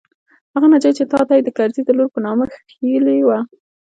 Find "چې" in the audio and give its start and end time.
0.97-1.03